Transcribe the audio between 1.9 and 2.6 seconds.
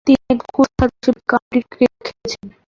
খেলেছেন।